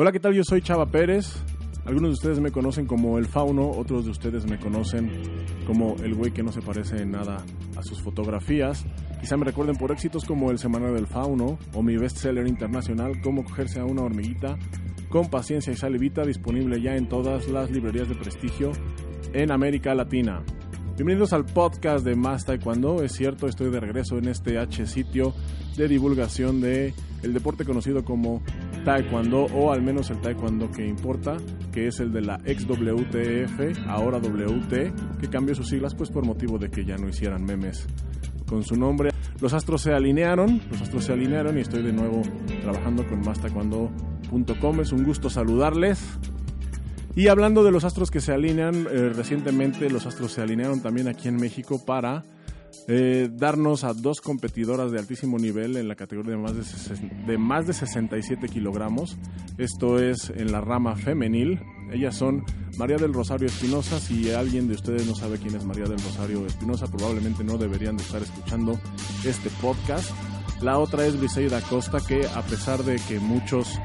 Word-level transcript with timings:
Hola, 0.00 0.12
¿qué 0.12 0.20
tal? 0.20 0.32
Yo 0.32 0.44
soy 0.44 0.62
Chava 0.62 0.86
Pérez. 0.86 1.42
Algunos 1.84 2.10
de 2.10 2.12
ustedes 2.12 2.38
me 2.38 2.52
conocen 2.52 2.86
como 2.86 3.18
el 3.18 3.26
Fauno, 3.26 3.68
otros 3.68 4.04
de 4.04 4.12
ustedes 4.12 4.46
me 4.46 4.56
conocen 4.56 5.10
como 5.66 5.96
el 6.04 6.14
güey 6.14 6.30
que 6.30 6.44
no 6.44 6.52
se 6.52 6.62
parece 6.62 7.02
en 7.02 7.10
nada 7.10 7.44
a 7.74 7.82
sus 7.82 8.00
fotografías. 8.00 8.86
Quizá 9.20 9.36
me 9.36 9.44
recuerden 9.44 9.74
por 9.74 9.90
éxitos 9.90 10.24
como 10.24 10.52
el 10.52 10.60
Semanario 10.60 10.94
del 10.94 11.08
Fauno 11.08 11.58
o 11.74 11.82
mi 11.82 11.96
bestseller 11.96 12.46
internacional 12.46 13.20
Cómo 13.22 13.42
cogerse 13.42 13.80
a 13.80 13.86
una 13.86 14.02
hormiguita 14.02 14.56
con 15.08 15.30
paciencia 15.30 15.72
y 15.72 15.76
salivita 15.76 16.22
disponible 16.22 16.80
ya 16.80 16.94
en 16.94 17.08
todas 17.08 17.48
las 17.48 17.68
librerías 17.72 18.08
de 18.08 18.14
prestigio 18.14 18.70
en 19.32 19.50
América 19.50 19.96
Latina. 19.96 20.44
Bienvenidos 20.98 21.32
al 21.32 21.44
podcast 21.44 22.04
de 22.04 22.16
Más 22.16 22.44
Taekwondo. 22.44 23.04
Es 23.04 23.12
cierto, 23.12 23.46
estoy 23.46 23.70
de 23.70 23.78
regreso 23.78 24.18
en 24.18 24.26
este 24.26 24.58
H 24.58 24.84
sitio 24.88 25.32
de 25.76 25.86
divulgación 25.86 26.60
de 26.60 26.92
el 27.22 27.32
deporte 27.32 27.64
conocido 27.64 28.04
como 28.04 28.42
Taekwondo 28.84 29.44
o 29.44 29.70
al 29.70 29.80
menos 29.80 30.10
el 30.10 30.20
Taekwondo 30.20 30.72
que 30.72 30.84
importa, 30.84 31.36
que 31.70 31.86
es 31.86 32.00
el 32.00 32.10
de 32.10 32.22
la 32.22 32.40
ex 32.44 32.66
WTF, 32.66 33.86
ahora 33.86 34.18
WT, 34.18 35.20
que 35.20 35.30
cambió 35.30 35.54
sus 35.54 35.68
siglas 35.68 35.94
pues 35.94 36.10
por 36.10 36.26
motivo 36.26 36.58
de 36.58 36.68
que 36.68 36.84
ya 36.84 36.96
no 36.96 37.08
hicieran 37.08 37.44
memes 37.44 37.86
con 38.48 38.64
su 38.64 38.74
nombre. 38.74 39.10
Los 39.40 39.52
astros 39.52 39.82
se 39.82 39.92
alinearon, 39.92 40.60
los 40.68 40.82
astros 40.82 41.04
se 41.04 41.12
alinearon 41.12 41.58
y 41.58 41.60
estoy 41.60 41.84
de 41.84 41.92
nuevo 41.92 42.22
trabajando 42.60 43.06
con 43.06 43.20
mastaekwondo.com. 43.20 44.80
Es 44.80 44.90
un 44.90 45.04
gusto 45.04 45.30
saludarles. 45.30 46.18
Y 47.18 47.26
hablando 47.26 47.64
de 47.64 47.72
los 47.72 47.82
astros 47.82 48.12
que 48.12 48.20
se 48.20 48.32
alinean, 48.32 48.86
eh, 48.88 49.10
recientemente 49.12 49.90
los 49.90 50.06
astros 50.06 50.30
se 50.30 50.40
alinearon 50.40 50.80
también 50.80 51.08
aquí 51.08 51.26
en 51.26 51.34
México 51.34 51.84
para 51.84 52.24
eh, 52.86 53.28
darnos 53.32 53.82
a 53.82 53.92
dos 53.92 54.20
competidoras 54.20 54.92
de 54.92 55.00
altísimo 55.00 55.36
nivel 55.36 55.76
en 55.76 55.88
la 55.88 55.96
categoría 55.96 56.36
de 56.36 56.38
más 56.38 56.54
de, 56.54 57.08
de 57.26 57.36
más 57.36 57.66
de 57.66 57.72
67 57.72 58.48
kilogramos. 58.48 59.18
Esto 59.58 59.98
es 59.98 60.30
en 60.30 60.52
la 60.52 60.60
rama 60.60 60.94
femenil. 60.94 61.60
Ellas 61.90 62.14
son 62.14 62.44
María 62.76 62.98
del 62.98 63.12
Rosario 63.12 63.48
Espinosa. 63.48 63.98
Si 63.98 64.30
alguien 64.30 64.68
de 64.68 64.74
ustedes 64.74 65.04
no 65.04 65.16
sabe 65.16 65.38
quién 65.38 65.56
es 65.56 65.64
María 65.64 65.86
del 65.86 65.98
Rosario 65.98 66.46
Espinosa, 66.46 66.86
probablemente 66.86 67.42
no 67.42 67.58
deberían 67.58 67.96
de 67.96 68.04
estar 68.04 68.22
escuchando 68.22 68.78
este 69.24 69.50
podcast. 69.60 70.08
La 70.62 70.78
otra 70.78 71.04
es 71.04 71.18
Briseida 71.18 71.60
Costa, 71.62 71.98
que 71.98 72.28
a 72.28 72.42
pesar 72.42 72.84
de 72.84 73.00
que 73.08 73.18
muchos 73.18 73.76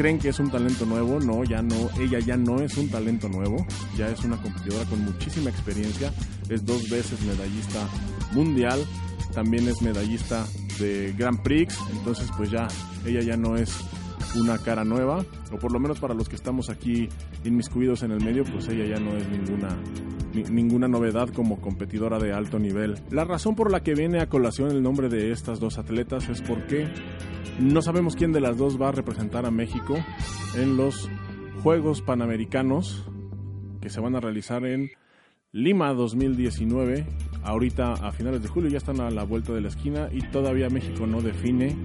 creen 0.00 0.18
que 0.18 0.30
es 0.30 0.40
un 0.40 0.50
talento 0.50 0.86
nuevo, 0.86 1.20
no, 1.20 1.44
ya 1.44 1.60
no, 1.60 1.90
ella 2.00 2.20
ya 2.20 2.34
no 2.34 2.62
es 2.62 2.74
un 2.78 2.88
talento 2.88 3.28
nuevo, 3.28 3.66
ya 3.98 4.08
es 4.08 4.24
una 4.24 4.40
competidora 4.40 4.86
con 4.86 5.04
muchísima 5.04 5.50
experiencia, 5.50 6.10
es 6.48 6.64
dos 6.64 6.88
veces 6.88 7.20
medallista 7.20 7.86
mundial, 8.32 8.82
también 9.34 9.68
es 9.68 9.82
medallista 9.82 10.46
de 10.78 11.14
Grand 11.18 11.42
Prix, 11.42 11.76
entonces 11.92 12.30
pues 12.34 12.50
ya, 12.50 12.66
ella 13.04 13.20
ya 13.20 13.36
no 13.36 13.56
es 13.56 13.76
una 14.36 14.56
cara 14.56 14.84
nueva, 14.84 15.22
o 15.52 15.58
por 15.58 15.70
lo 15.70 15.78
menos 15.78 15.98
para 15.98 16.14
los 16.14 16.30
que 16.30 16.36
estamos 16.36 16.70
aquí 16.70 17.10
inmiscuidos 17.44 18.02
en 18.02 18.12
el 18.12 18.24
medio, 18.24 18.44
pues 18.44 18.68
ella 18.68 18.86
ya 18.86 18.98
no 18.98 19.14
es 19.14 19.28
ninguna 19.28 19.68
ninguna 20.44 20.88
novedad 20.88 21.28
como 21.30 21.60
competidora 21.60 22.18
de 22.18 22.32
alto 22.32 22.58
nivel. 22.58 22.98
La 23.10 23.24
razón 23.24 23.54
por 23.54 23.70
la 23.70 23.82
que 23.82 23.94
viene 23.94 24.20
a 24.20 24.28
colación 24.28 24.70
el 24.70 24.82
nombre 24.82 25.08
de 25.08 25.32
estas 25.32 25.60
dos 25.60 25.78
atletas 25.78 26.28
es 26.28 26.42
porque 26.42 26.88
no 27.58 27.82
sabemos 27.82 28.16
quién 28.16 28.32
de 28.32 28.40
las 28.40 28.56
dos 28.56 28.80
va 28.80 28.88
a 28.88 28.92
representar 28.92 29.46
a 29.46 29.50
México 29.50 29.96
en 30.56 30.76
los 30.76 31.08
Juegos 31.62 32.00
Panamericanos 32.02 33.04
que 33.80 33.90
se 33.90 34.00
van 34.00 34.14
a 34.14 34.20
realizar 34.20 34.64
en 34.64 34.90
Lima 35.52 35.92
2019. 35.92 37.06
Ahorita 37.42 37.94
a 37.94 38.12
finales 38.12 38.42
de 38.42 38.48
julio 38.48 38.70
ya 38.70 38.78
están 38.78 39.00
a 39.00 39.10
la 39.10 39.24
vuelta 39.24 39.52
de 39.52 39.60
la 39.60 39.68
esquina 39.68 40.08
y 40.12 40.22
todavía 40.28 40.68
México 40.70 41.06
no 41.06 41.22
define 41.22 41.76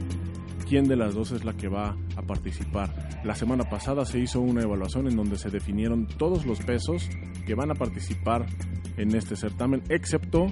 quién 0.68 0.88
de 0.88 0.96
las 0.96 1.14
dos 1.14 1.32
es 1.32 1.46
la 1.46 1.54
que 1.54 1.68
va 1.68 1.96
a 2.16 2.22
participar. 2.22 3.22
La 3.24 3.36
semana 3.36 3.70
pasada 3.70 4.06
se 4.06 4.20
hizo 4.20 4.42
una 4.42 4.64
evaluación 4.64 5.08
en 5.08 5.16
donde 5.16 5.38
se 5.38 5.50
definieron 5.50 6.08
todos 6.08 6.46
los 6.46 6.60
pesos 6.60 7.10
que 7.46 7.56
van 7.56 7.72
a 7.72 7.76
participar 7.76 8.46
en 8.98 9.16
este 9.16 9.36
certamen, 9.36 9.84
excepto 9.90 10.48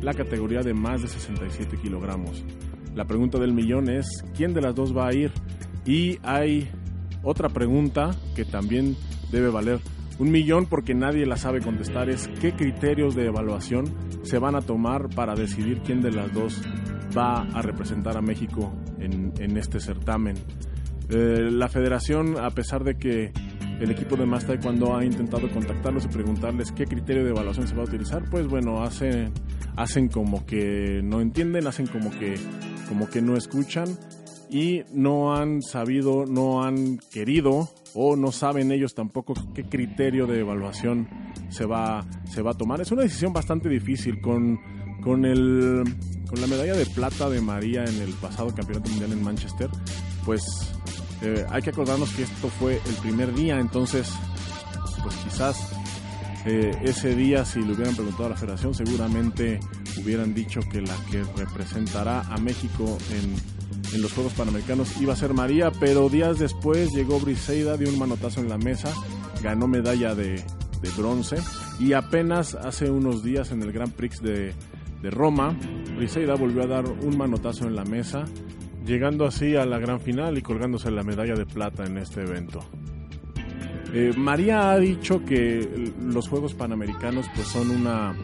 la 0.00 0.14
categoría 0.14 0.60
de 0.60 0.74
más 0.74 1.02
de 1.02 1.08
67 1.08 1.76
kilogramos. 1.82 2.44
La 2.94 3.04
pregunta 3.04 3.38
del 3.38 3.52
millón 3.52 3.88
es, 3.88 4.06
¿quién 4.36 4.54
de 4.54 4.62
las 4.62 4.74
dos 4.74 4.96
va 4.96 5.08
a 5.08 5.14
ir? 5.14 5.32
Y 5.84 6.18
hay 6.22 6.68
otra 7.22 7.48
pregunta 7.48 8.10
que 8.34 8.44
también 8.44 8.96
debe 9.30 9.50
valer 9.50 9.80
un 10.18 10.30
millón 10.30 10.66
porque 10.66 10.94
nadie 10.94 11.26
la 11.26 11.36
sabe 11.36 11.60
contestar, 11.60 12.08
es 12.08 12.28
qué 12.40 12.52
criterios 12.52 13.14
de 13.14 13.26
evaluación 13.26 13.84
se 14.22 14.38
van 14.38 14.54
a 14.54 14.62
tomar 14.62 15.10
para 15.10 15.34
decidir 15.34 15.82
quién 15.84 16.00
de 16.00 16.10
las 16.10 16.32
dos 16.32 16.62
va 17.16 17.42
a 17.42 17.62
representar 17.62 18.16
a 18.16 18.22
México 18.22 18.72
en, 18.98 19.56
este 19.56 19.80
certamen. 19.80 20.36
Eh, 21.08 21.48
la 21.50 21.68
federación, 21.68 22.36
a 22.38 22.50
pesar 22.50 22.84
de 22.84 22.96
que 22.96 23.32
el 23.80 23.90
equipo 23.90 24.16
de 24.16 24.26
Más 24.26 24.46
cuando 24.62 24.96
ha 24.96 25.04
intentado 25.04 25.50
contactarlos 25.50 26.04
y 26.06 26.08
preguntarles 26.08 26.72
qué 26.72 26.84
criterio 26.84 27.24
de 27.24 27.30
evaluación 27.30 27.68
se 27.68 27.74
va 27.74 27.82
a 27.82 27.86
utilizar, 27.86 28.24
pues 28.30 28.46
bueno, 28.46 28.82
hacen, 28.82 29.32
hacen 29.76 30.08
como 30.08 30.46
que 30.46 31.00
no 31.04 31.20
entienden, 31.20 31.66
hacen 31.66 31.86
como 31.86 32.10
que, 32.10 32.34
como 32.88 33.08
que 33.08 33.20
no 33.20 33.36
escuchan 33.36 33.86
y 34.48 34.82
no 34.92 35.36
han 35.36 35.62
sabido, 35.62 36.24
no 36.26 36.64
han 36.64 36.98
querido 37.12 37.68
o 37.94 38.16
no 38.16 38.32
saben 38.32 38.72
ellos 38.72 38.94
tampoco 38.94 39.34
qué 39.54 39.64
criterio 39.64 40.26
de 40.26 40.40
evaluación 40.40 41.08
se 41.48 41.64
va, 41.66 42.06
se 42.24 42.42
va 42.42 42.52
a 42.52 42.54
tomar. 42.54 42.80
Es 42.80 42.92
una 42.92 43.02
decisión 43.02 43.32
bastante 43.32 43.68
difícil 43.68 44.20
con, 44.20 44.58
con 45.02 45.24
el 45.24 45.82
con 46.28 46.40
la 46.40 46.46
medalla 46.46 46.74
de 46.74 46.86
plata 46.86 47.30
de 47.30 47.40
María 47.40 47.84
en 47.84 48.00
el 48.00 48.12
pasado 48.14 48.54
Campeonato 48.54 48.90
Mundial 48.90 49.12
en 49.12 49.22
Manchester, 49.22 49.70
pues 50.24 50.42
eh, 51.22 51.46
hay 51.48 51.62
que 51.62 51.70
acordarnos 51.70 52.10
que 52.10 52.24
esto 52.24 52.48
fue 52.48 52.80
el 52.84 52.94
primer 52.96 53.34
día, 53.34 53.58
entonces, 53.58 54.10
pues 55.02 55.14
quizás 55.16 55.72
eh, 56.44 56.76
ese 56.82 57.14
día, 57.14 57.44
si 57.44 57.60
le 57.60 57.72
hubieran 57.72 57.94
preguntado 57.94 58.26
a 58.26 58.30
la 58.30 58.36
federación, 58.36 58.74
seguramente 58.74 59.60
hubieran 59.98 60.34
dicho 60.34 60.60
que 60.70 60.80
la 60.80 60.94
que 61.10 61.22
representará 61.36 62.20
a 62.20 62.36
México 62.38 62.98
en, 63.10 63.94
en 63.94 64.02
los 64.02 64.12
Juegos 64.12 64.34
Panamericanos 64.34 65.00
iba 65.00 65.12
a 65.12 65.16
ser 65.16 65.32
María, 65.32 65.70
pero 65.70 66.08
días 66.08 66.38
después 66.38 66.92
llegó 66.92 67.20
Briseida, 67.20 67.76
dio 67.76 67.88
un 67.88 67.98
manotazo 67.98 68.40
en 68.40 68.48
la 68.48 68.58
mesa, 68.58 68.92
ganó 69.42 69.68
medalla 69.68 70.14
de, 70.14 70.42
de 70.82 70.90
bronce 70.96 71.36
y 71.78 71.92
apenas 71.92 72.54
hace 72.54 72.90
unos 72.90 73.22
días 73.22 73.52
en 73.52 73.62
el 73.62 73.72
Grand 73.72 73.92
Prix 73.92 74.20
de 74.20 74.54
de 75.02 75.10
Roma, 75.10 75.56
Briseida 75.96 76.34
volvió 76.34 76.62
a 76.62 76.66
dar 76.66 76.84
un 76.86 77.16
manotazo 77.16 77.66
en 77.66 77.74
la 77.74 77.84
mesa, 77.84 78.24
llegando 78.84 79.24
así 79.24 79.56
a 79.56 79.64
la 79.64 79.78
gran 79.78 80.00
final 80.00 80.36
y 80.36 80.42
colgándose 80.42 80.90
la 80.90 81.02
medalla 81.02 81.34
de 81.34 81.46
plata 81.46 81.84
en 81.84 81.98
este 81.98 82.22
evento. 82.22 82.60
Eh, 83.92 84.12
María 84.16 84.70
ha 84.70 84.78
dicho 84.78 85.24
que 85.24 85.92
los 86.02 86.28
Juegos 86.28 86.54
Panamericanos 86.54 87.26
pues 87.34 87.46
son 87.48 87.70
una 87.70 88.14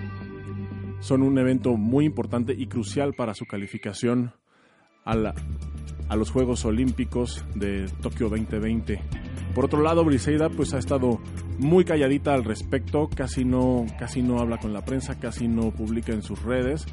son 1.01 1.23
un 1.23 1.37
evento 1.39 1.77
muy 1.77 2.05
importante 2.05 2.55
y 2.57 2.67
crucial 2.67 3.13
para 3.15 3.35
su 3.35 3.45
calificación 3.45 4.33
a, 5.05 5.35
a 6.09 6.17
los 6.17 6.31
Juegos 6.31 6.65
Olímpicos 6.65 7.45
de 7.55 7.87
Tokio 8.01 8.29
2020. 8.29 9.01
Por 9.55 9.65
otro 9.65 9.83
lado, 9.83 10.05
Briseida 10.05 10.49
pues 10.49 10.75
ha 10.75 10.79
estado 10.79 11.21
muy 11.59 11.85
calladita 11.85 12.35
al 12.35 12.45
respecto, 12.45 13.09
casi 13.15 13.45
no, 13.45 13.85
casi 13.99 14.23
no 14.23 14.39
habla 14.39 14.59
con 14.59 14.73
la 14.73 14.85
prensa, 14.85 15.19
casi 15.19 15.49
no 15.49 15.71
publica 15.73 16.13
en 16.13 16.23
sus 16.23 16.43
redes, 16.43 16.87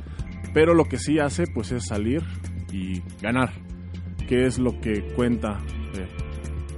pero 0.54 0.74
lo 0.74 0.86
que 0.86 0.98
sí 0.98 1.20
hace 1.20 1.46
pues 1.48 1.72
es 1.72 1.86
salir 1.88 2.24
y 2.72 3.02
ganar, 3.22 3.52
que 4.28 4.46
es 4.46 4.60
lo 4.60 4.80
que 4.80 5.04
cuenta. 5.16 5.60
Eh, 5.96 6.08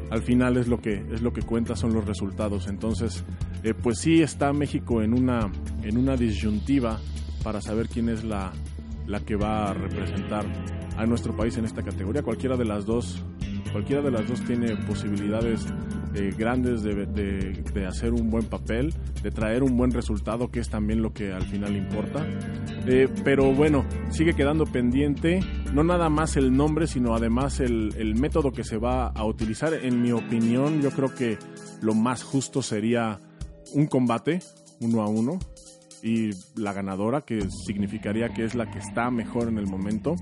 al 0.10 0.22
final 0.24 0.58
es 0.58 0.68
lo 0.68 0.82
que 0.82 1.04
es 1.12 1.22
lo 1.22 1.32
que 1.34 1.42
cuenta 1.42 1.76
son 1.76 1.94
los 1.94 2.06
resultados. 2.06 2.68
Entonces, 2.68 3.24
eh, 3.64 3.74
pues 3.74 4.00
sí 4.00 4.22
está 4.22 4.54
México 4.54 5.02
en 5.02 5.14
una 5.14 5.52
en 5.84 5.98
una 5.98 6.16
disyuntiva 6.16 7.00
para 7.44 7.62
saber 7.62 7.88
quién 7.88 8.10
es 8.10 8.24
la, 8.24 8.52
la 9.08 9.20
que 9.22 9.36
va 9.36 9.70
a 9.70 9.74
representar 9.74 10.46
a 10.98 11.06
nuestro 11.06 11.36
país 11.36 11.58
en 11.58 11.66
esta 11.66 11.82
categoría. 11.82 12.24
Cualquiera 12.24 12.58
de 12.58 12.66
las 12.66 12.86
dos 12.86 13.24
Cualquiera 13.72 14.02
de 14.02 14.12
las 14.12 14.28
dos 14.28 14.42
tiene 14.42 14.76
posibilidades 14.86 15.66
eh, 16.14 16.34
grandes 16.38 16.84
de, 16.84 17.86
hacer 17.88 18.14
un 18.14 18.30
buen 18.30 18.46
papel, 18.46 18.94
de 19.22 19.32
traer 19.32 19.64
un 19.64 19.78
buen 19.78 19.92
resultado, 19.92 20.50
que 20.50 20.60
es 20.60 20.70
también 20.70 21.02
lo 21.02 21.14
que 21.14 21.32
al 21.32 21.44
final 21.44 21.76
importa. 21.76 22.26
Eh, 22.86 23.08
pero 23.24 23.54
bueno, 23.54 23.86
sigue 24.10 24.34
quedando 24.34 24.66
pendiente 24.66 25.40
no 25.74 25.84
nada 25.84 26.10
más 26.10 26.38
el 26.38 26.56
nombre, 26.56 26.88
sino 26.88 27.16
además 27.16 27.60
el, 27.60 27.94
el 27.98 28.16
método 28.16 28.52
que 28.52 28.64
se 28.64 28.78
va 28.78 29.08
a 29.08 29.26
utilizar. 29.26 29.74
En 29.74 30.02
mi 30.02 30.12
opinión, 30.12 30.82
yo 30.82 30.92
creo 30.92 31.14
que 31.16 31.38
lo 31.82 31.94
más 31.94 32.24
justo 32.24 32.62
sería 32.62 33.20
un 33.74 33.88
combate 33.88 34.40
uno 34.80 35.02
a 35.02 35.08
uno 35.08 35.40
y 36.04 36.32
la 36.56 36.74
ganadora, 36.74 37.22
que 37.22 37.48
significaría 37.66 38.30
que 38.30 38.44
es 38.44 38.56
la 38.56 38.70
que 38.70 38.80
está 38.80 39.12
mejor 39.12 39.48
en 39.48 39.60
el 39.60 39.68
momento 39.68 40.16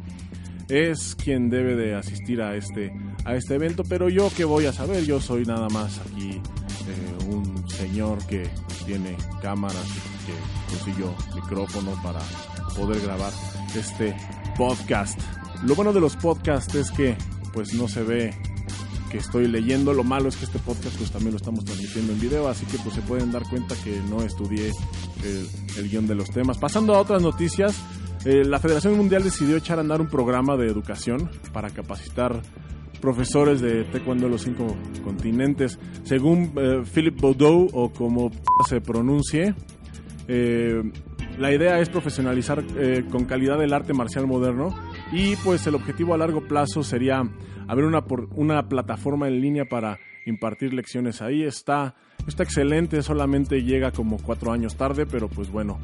es 0.69 1.15
quien 1.15 1.50
debe 1.50 1.75
de 1.75 1.95
asistir 1.95 2.41
a 2.41 2.56
este, 2.56 2.91
a 3.29 3.35
este 3.35 3.55
evento, 3.55 3.83
pero 3.83 4.09
yo 4.09 4.31
qué 4.35 4.43
voy 4.43 4.65
a 4.65 4.73
saber, 4.73 5.05
yo 5.05 5.21
soy 5.21 5.45
nada 5.45 5.69
más 5.69 5.99
aquí 5.99 6.31
eh, 6.31 7.25
un 7.27 7.69
señor 7.69 8.25
que 8.25 8.49
tiene 8.85 9.15
cámaras 9.39 9.85
que 10.25 10.75
consiguió 10.75 11.13
micrófono 11.35 11.91
para 12.01 12.19
poder 12.75 12.99
grabar 13.01 13.31
este 13.75 14.15
podcast. 14.57 15.19
Lo 15.63 15.75
bueno 15.75 15.93
de 15.93 15.99
los 15.99 16.15
podcasts 16.15 16.73
es 16.73 16.89
que 16.89 17.15
pues 17.53 17.75
no 17.75 17.87
se 17.87 18.01
ve 18.01 18.33
que 19.11 19.19
estoy 19.19 19.47
leyendo. 19.47 19.93
Lo 19.93 20.03
malo 20.03 20.29
es 20.29 20.35
que 20.35 20.45
este 20.45 20.59
podcast 20.59 20.97
pues 20.97 21.11
también 21.11 21.31
lo 21.31 21.37
estamos 21.37 21.63
transmitiendo 21.65 22.13
en 22.13 22.19
video, 22.19 22.47
así 22.47 22.65
que 22.65 22.79
pues 22.79 22.95
se 22.95 23.01
pueden 23.01 23.31
dar 23.31 23.43
cuenta 23.43 23.75
que 23.83 24.01
no 24.09 24.23
estudié 24.23 24.71
el, 25.23 25.89
guion 25.89 26.07
de 26.07 26.15
los 26.15 26.31
temas. 26.31 26.57
Pasando 26.57 26.95
a 26.95 26.99
otras 26.99 27.21
noticias, 27.21 27.75
eh, 28.25 28.43
la 28.43 28.59
Federación 28.59 28.97
Mundial 28.97 29.23
decidió 29.23 29.55
echar 29.55 29.77
a 29.77 29.81
andar 29.81 30.01
un 30.01 30.07
programa 30.07 30.57
de 30.57 30.67
educación 30.67 31.29
para 31.53 31.69
capacitar 31.69 32.41
profesores 33.00 33.62
de 33.62 33.84
taekwondo 33.86 34.25
de 34.25 34.31
los 34.31 34.42
cinco 34.44 34.75
continentes. 35.04 35.80
Según 36.04 36.51
eh, 36.56 36.84
Philip 36.94 37.19
Baudou, 37.19 37.68
o 37.74 37.92
como 37.92 38.31
se 38.68 38.81
pronuncie, 38.81 39.56
eh, 40.28 40.81
la 41.38 41.54
idea 41.54 41.80
es 41.80 41.90
profesionalizar 41.90 42.63
eh, 42.78 43.06
con 43.10 43.25
calidad 43.25 43.62
el 43.63 43.74
arte 43.74 43.94
marcial 43.94 44.28
moderno 44.28 44.75
y 45.12 45.36
pues 45.38 45.66
el 45.68 45.75
objetivo 45.75 46.13
a 46.13 46.18
largo 46.18 46.48
plazo 46.48 46.84
sería 46.84 47.24
abrir 47.68 47.86
una, 47.86 48.04
una 48.36 48.68
plataforma 48.68 49.28
en 49.28 49.42
línea 49.42 49.66
para 49.66 50.00
impartir 50.25 50.74
lecciones 50.74 51.22
ahí. 51.22 51.44
Está, 51.44 51.96
está 52.28 52.44
excelente, 52.44 53.01
solamente 53.01 53.63
llega 53.63 53.92
como 53.92 54.18
cuatro 54.18 54.51
años 54.51 54.75
tarde, 54.75 55.06
pero 55.06 55.30
pues 55.30 55.50
bueno, 55.50 55.80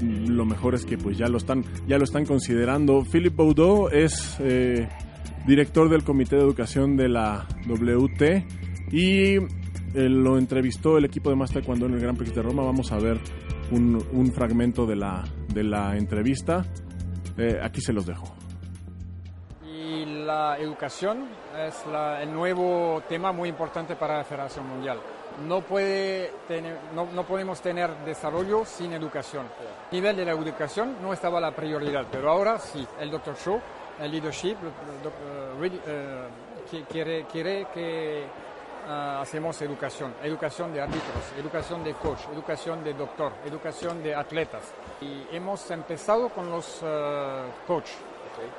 lo 0.00 0.44
mejor 0.44 0.74
es 0.74 0.86
que 0.86 0.96
pues 0.96 1.18
ya 1.18 1.26
lo 1.26 1.38
están, 1.38 1.64
ya 1.86 1.98
lo 1.98 2.04
están 2.04 2.24
considerando. 2.24 3.04
Philip 3.04 3.34
Baudou 3.34 3.88
es 3.88 4.38
director 5.46 5.88
del 5.88 6.04
Comité 6.04 6.36
de 6.36 6.42
Educación 6.42 6.96
de 6.96 7.08
la 7.08 7.46
WT 7.66 8.44
y 8.92 9.36
eh, 9.36 10.08
lo 10.08 10.38
entrevistó 10.38 10.98
el 10.98 11.04
equipo 11.04 11.30
de 11.30 11.36
Master 11.36 11.64
cuando 11.64 11.86
en 11.86 11.94
el 11.94 12.00
Gran 12.00 12.16
Prix 12.16 12.34
de 12.34 12.42
Roma. 12.42 12.62
Vamos 12.62 12.92
a 12.92 12.98
ver 12.98 13.18
un, 13.70 14.32
fragmento 14.34 14.86
de 14.86 14.96
la, 14.96 15.24
de 15.52 15.64
la 15.64 15.96
entrevista. 15.96 16.64
Eh, 17.36 17.58
aquí 17.62 17.80
se 17.80 17.92
los 17.92 18.06
dejo. 18.06 18.34
Y 19.64 20.04
la 20.24 20.58
educación 20.58 21.26
es 21.66 21.84
el 22.22 22.32
nuevo 22.32 23.02
tema 23.08 23.32
muy 23.32 23.48
importante 23.48 23.96
para 23.96 24.18
la 24.18 24.24
Federación 24.24 24.68
Mundial. 24.68 24.98
No, 25.46 25.62
puede 25.62 26.32
tener, 26.46 26.76
no, 26.94 27.06
no, 27.12 27.24
podemos 27.24 27.62
tener 27.62 27.90
desarrollo 28.04 28.64
sin 28.64 28.92
educación. 28.92 29.46
A 29.46 29.94
nivel 29.94 30.16
de 30.16 30.24
la 30.24 30.32
educación 30.32 30.96
no 31.00 31.12
estaba 31.12 31.40
la 31.40 31.54
prioridad, 31.54 32.06
pero 32.10 32.30
ahora 32.30 32.58
sí. 32.58 32.86
El 33.00 33.10
Dr. 33.10 33.34
Shaw 33.36 33.60
el 34.00 34.10
leadership 34.10 34.56
eh, 34.56 35.80
eh, 35.86 36.84
quiere, 36.88 37.24
quiere 37.24 37.66
que 37.72 38.24
uh, 38.86 39.20
hacemos 39.20 39.60
educación, 39.62 40.14
educación 40.22 40.72
de 40.72 40.80
árbitros, 40.80 41.32
educación 41.38 41.84
de 41.84 41.94
coach, 41.94 42.20
educación 42.32 42.82
de 42.82 42.94
doctor, 42.94 43.32
educación 43.44 44.02
de 44.02 44.14
atletas. 44.14 44.72
Y 45.00 45.26
hemos 45.32 45.70
empezado 45.70 46.30
con 46.30 46.50
los 46.50 46.82
uh, 46.82 47.66
coach, 47.66 47.90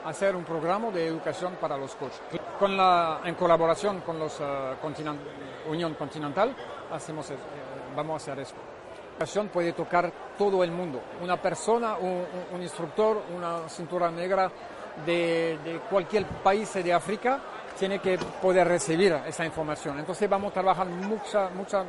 hacer 0.05 0.35
un 0.35 0.43
programa 0.43 0.91
de 0.91 1.07
educación 1.07 1.55
para 1.59 1.77
los 1.77 1.95
coaches. 1.95 2.21
Con 2.59 2.77
la, 2.77 3.21
en 3.25 3.33
colaboración 3.33 4.01
con 4.01 4.19
los 4.19 4.39
uh, 4.39 5.69
Unión 5.69 5.95
Continental, 5.95 6.55
hacemos, 6.91 7.31
vamos 7.95 8.13
a 8.13 8.17
hacer 8.17 8.39
esto 8.39 8.70
puede 9.51 9.73
tocar 9.73 10.11
todo 10.37 10.63
el 10.63 10.71
mundo. 10.71 11.01
Una 11.21 11.41
persona, 11.41 11.95
un, 11.97 12.61
instructor, 12.61 13.23
una 13.35 13.69
cintura 13.69 14.11
negra, 14.11 14.51
de, 15.05 15.79
cualquier 15.89 16.25
país 16.43 16.73
de 16.73 16.93
África 16.93 17.39
tiene 17.77 17.99
que 17.99 18.17
poder 18.41 18.67
recibir 18.67 19.13
esa 19.25 19.45
información. 19.45 19.99
Entonces 19.99 20.29
vamos 20.29 20.51
a 20.51 20.53
trabajar 20.53 20.87
mucha, 20.87 21.49
mucha, 21.49 21.83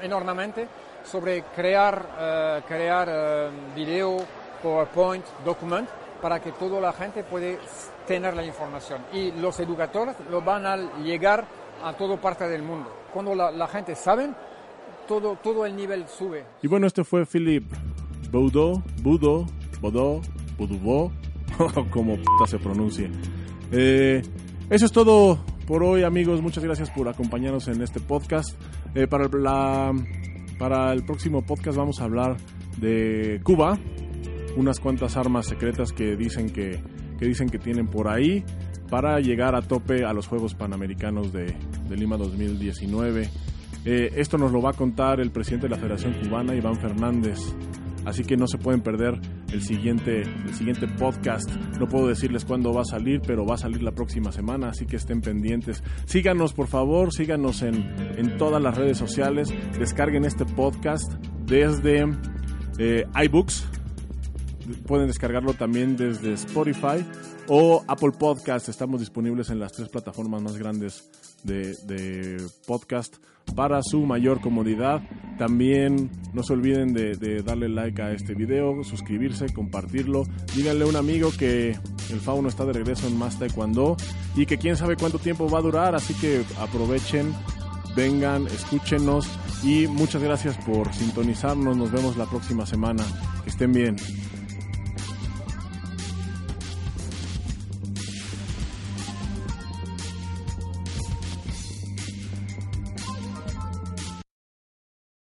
enormemente 0.00 0.66
sobre 1.04 1.42
crear, 1.54 2.62
uh, 2.62 2.66
crear 2.66 3.08
uh, 3.08 3.74
video, 3.74 4.16
PowerPoint, 4.62 5.24
document, 5.44 5.88
para 6.20 6.40
que 6.40 6.52
toda 6.52 6.80
la 6.80 6.92
gente 6.92 7.22
pueda 7.22 7.56
tener 8.06 8.34
la 8.34 8.44
información. 8.44 9.04
Y 9.12 9.32
los 9.32 9.58
educadores 9.60 10.16
lo 10.30 10.42
van 10.42 10.66
a 10.66 10.76
llegar 10.98 11.44
a 11.84 11.92
toda 11.92 12.16
parte 12.16 12.48
del 12.48 12.62
mundo. 12.62 12.90
Cuando 13.12 13.34
la, 13.34 13.68
gente 13.68 13.94
sabe, 13.94 14.28
todo, 15.08 15.36
todo 15.42 15.66
el 15.66 15.74
nivel 15.74 16.06
sube. 16.06 16.44
Y 16.62 16.68
bueno, 16.68 16.86
este 16.86 17.02
fue 17.02 17.26
Philip 17.26 17.64
Boudou, 18.30 18.82
Boudou, 19.02 19.46
Boudou, 19.80 20.20
Boudou, 20.58 21.10
como 21.90 22.16
puta 22.16 22.46
se 22.46 22.58
pronuncie. 22.58 23.10
Eh, 23.72 24.22
eso 24.70 24.86
es 24.86 24.92
todo 24.92 25.38
por 25.66 25.82
hoy, 25.82 26.04
amigos. 26.04 26.42
Muchas 26.42 26.62
gracias 26.62 26.90
por 26.90 27.08
acompañarnos 27.08 27.66
en 27.68 27.82
este 27.82 28.00
podcast. 28.00 28.50
Eh, 28.94 29.06
para, 29.06 29.28
la, 29.28 29.92
para 30.58 30.92
el 30.92 31.04
próximo 31.04 31.44
podcast 31.44 31.76
vamos 31.76 32.00
a 32.00 32.04
hablar 32.04 32.36
de 32.76 33.40
Cuba, 33.42 33.78
unas 34.56 34.78
cuantas 34.78 35.16
armas 35.16 35.46
secretas 35.46 35.92
que 35.92 36.16
dicen 36.16 36.50
que, 36.50 36.80
que 37.18 37.26
dicen 37.26 37.48
que 37.48 37.58
tienen 37.58 37.88
por 37.88 38.08
ahí 38.08 38.44
para 38.90 39.20
llegar 39.20 39.54
a 39.54 39.62
tope 39.62 40.04
a 40.04 40.12
los 40.12 40.26
Juegos 40.26 40.54
Panamericanos 40.54 41.32
de 41.32 41.54
Lima 41.90 42.16
2019. 42.16 43.28
Eh, 43.84 44.12
esto 44.16 44.38
nos 44.38 44.52
lo 44.52 44.60
va 44.60 44.70
a 44.70 44.74
contar 44.74 45.20
el 45.20 45.30
presidente 45.30 45.66
de 45.66 45.70
la 45.70 45.80
Federación 45.80 46.14
Cubana, 46.14 46.54
Iván 46.54 46.76
Fernández. 46.76 47.38
Así 48.04 48.24
que 48.24 48.36
no 48.36 48.46
se 48.46 48.58
pueden 48.58 48.80
perder 48.80 49.20
el 49.52 49.62
siguiente, 49.62 50.22
el 50.22 50.54
siguiente 50.54 50.88
podcast. 50.88 51.50
No 51.78 51.86
puedo 51.88 52.08
decirles 52.08 52.44
cuándo 52.44 52.72
va 52.72 52.82
a 52.82 52.84
salir, 52.84 53.20
pero 53.26 53.44
va 53.44 53.56
a 53.56 53.58
salir 53.58 53.82
la 53.82 53.92
próxima 53.92 54.32
semana, 54.32 54.70
así 54.70 54.86
que 54.86 54.96
estén 54.96 55.20
pendientes. 55.20 55.82
Síganos, 56.06 56.54
por 56.54 56.68
favor, 56.68 57.12
síganos 57.12 57.62
en, 57.62 57.94
en 58.16 58.38
todas 58.38 58.62
las 58.62 58.76
redes 58.76 58.96
sociales. 58.96 59.52
Descarguen 59.78 60.24
este 60.24 60.46
podcast 60.46 61.12
desde 61.44 62.06
eh, 62.78 63.04
iBooks. 63.24 63.68
Pueden 64.86 65.08
descargarlo 65.08 65.52
también 65.54 65.96
desde 65.96 66.32
Spotify 66.32 67.04
o 67.48 67.82
Apple 67.88 68.12
Podcast. 68.18 68.68
Estamos 68.68 69.00
disponibles 69.00 69.50
en 69.50 69.58
las 69.58 69.72
tres 69.72 69.88
plataformas 69.88 70.42
más 70.42 70.56
grandes 70.56 71.10
de, 71.42 71.74
de 71.84 72.46
podcast 72.66 73.16
para 73.54 73.82
su 73.82 74.00
mayor 74.00 74.40
comodidad. 74.40 75.00
También 75.38 76.10
no 76.32 76.42
se 76.42 76.52
olviden 76.52 76.92
de, 76.92 77.42
darle 77.42 77.68
like 77.68 78.00
a 78.02 78.12
este 78.12 78.34
video, 78.34 78.82
suscribirse, 78.84 79.52
compartirlo. 79.52 80.24
Díganle 80.54 80.84
a 80.84 80.88
un 80.88 80.96
amigo 80.96 81.30
que 81.36 81.70
el 82.10 82.20
fauno 82.20 82.48
está 82.48 82.64
de 82.64 82.72
regreso 82.72 83.06
en 83.06 83.16
Más 83.16 83.38
Taekwondo 83.38 83.96
y 84.36 84.46
que 84.46 84.58
quién 84.58 84.76
sabe 84.76 84.96
cuánto 84.96 85.18
tiempo 85.18 85.48
va 85.48 85.58
a 85.58 85.62
durar, 85.62 85.94
así 85.94 86.14
que 86.14 86.42
aprovechen, 86.60 87.32
vengan, 87.96 88.46
escúchenos 88.46 89.28
y 89.62 89.86
muchas 89.86 90.22
gracias 90.22 90.56
por 90.58 90.92
sintonizarnos. 90.92 91.76
Nos 91.76 91.90
vemos 91.90 92.16
la 92.16 92.26
próxima 92.26 92.66
semana. 92.66 93.04
Que 93.44 93.50
estén 93.50 93.72
bien. 93.72 93.96